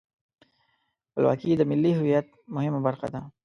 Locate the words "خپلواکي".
1.09-1.51